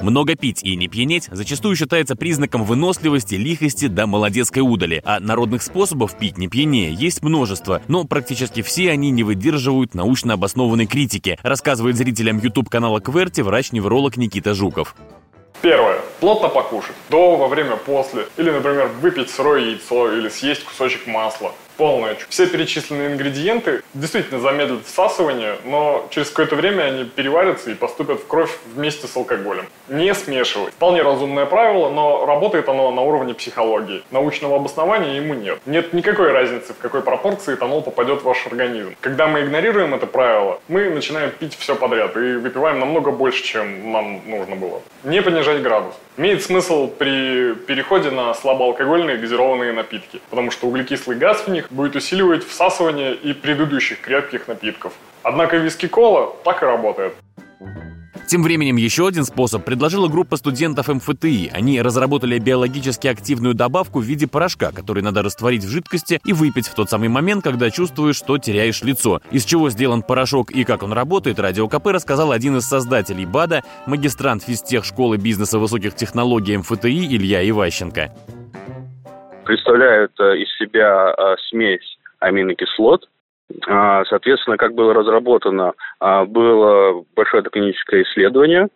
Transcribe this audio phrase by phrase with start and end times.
[0.00, 5.62] Много пить и не пьянеть зачастую считается признаком выносливости, лихости да молодецкой удали, а народных
[5.62, 11.38] способов пить не пьянее есть множество, но практически все они не выдерживают научно обоснованной критики,
[11.42, 14.94] рассказывает зрителям YouTube-канала Кверти врач-невролог Никита Жуков.
[15.60, 16.00] Первое.
[16.20, 16.94] Плотно покушать.
[17.10, 18.28] До, во время, после.
[18.36, 22.16] Или, например, выпить сырое яйцо или съесть кусочек масла полная.
[22.28, 28.26] Все перечисленные ингредиенты действительно замедлят всасывание, но через какое-то время они переварятся и поступят в
[28.26, 29.66] кровь вместе с алкоголем.
[29.88, 30.74] Не смешивать.
[30.74, 34.02] Вполне разумное правило, но работает оно на уровне психологии.
[34.10, 35.60] Научного обоснования ему нет.
[35.64, 38.94] Нет никакой разницы, в какой пропорции этанол попадет в ваш организм.
[39.00, 43.92] Когда мы игнорируем это правило, мы начинаем пить все подряд и выпиваем намного больше, чем
[43.92, 44.82] нам нужно было.
[45.04, 45.94] Не понижать градус.
[46.16, 51.96] Имеет смысл при переходе на слабоалкогольные газированные напитки, потому что углекислый газ в них будет
[51.96, 54.92] усиливать всасывание и предыдущих крепких напитков.
[55.22, 57.14] Однако виски-кола так и работает.
[58.28, 61.50] Тем временем еще один способ предложила группа студентов МФТИ.
[61.54, 66.68] Они разработали биологически активную добавку в виде порошка, который надо растворить в жидкости и выпить
[66.68, 69.22] в тот самый момент, когда чувствуешь, что теряешь лицо.
[69.30, 73.62] Из чего сделан порошок и как он работает, Радио КП рассказал один из создателей БАДа,
[73.86, 78.12] магистрант физтех школы бизнеса высоких технологий МФТИ Илья Иващенко
[79.48, 83.08] представляют э, из себя э, смесь аминокислот.
[83.66, 88.68] А, соответственно, как было разработано, а, было большое клиническое исследование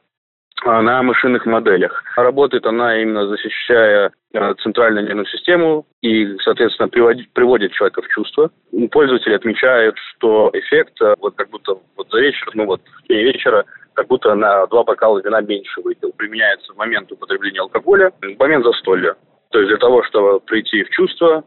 [0.64, 2.02] а, на машинных моделях.
[2.16, 8.50] Работает она именно защищая э, центральную нервную систему и, соответственно, приводит, приводит человека в чувство.
[8.90, 13.66] Пользователи отмечают, что эффект вот как будто вот за вечер, ну вот в течение вечера
[13.92, 16.12] как будто на два бокала вина меньше выпил.
[16.16, 19.16] Применяется в момент употребления алкоголя, в момент застолья.
[19.52, 21.44] То есть для того, чтобы прийти в чувство,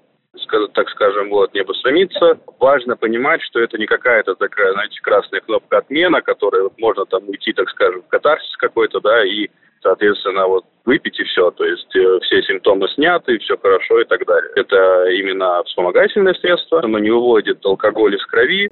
[0.73, 5.79] так скажем, вот, не посрамиться, важно понимать, что это не какая-то такая, знаете, красная кнопка
[5.79, 9.47] отмена, которая вот можно там уйти, так скажем, в катарсис какой-то, да, и,
[9.81, 11.49] соответственно, вот выпить и все.
[11.51, 14.51] То есть э, все симптомы сняты, все хорошо и так далее.
[14.55, 18.69] Это именно вспомогательное средство, оно не выводит алкоголь из крови,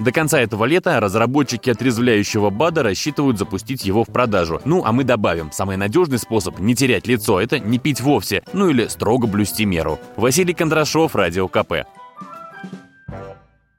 [0.00, 4.60] до конца этого лета разработчики отрезвляющего БАДа рассчитывают запустить его в продажу.
[4.64, 8.70] Ну, а мы добавим, самый надежный способ не терять лицо– это не пить вовсе, ну
[8.70, 9.98] или строго блюсти меру.
[10.16, 11.86] Василий Кондрашов, Радио КП.